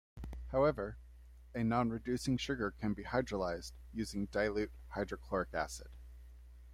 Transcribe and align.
However, 0.47 0.97
a 1.53 1.63
non-reducing 1.63 2.37
sugar 2.37 2.71
can 2.71 2.95
be 2.95 3.03
hydrolyzed 3.03 3.73
using 3.93 4.25
dilute 4.25 4.71
hydrochloric 4.95 5.53
acid. 5.53 5.89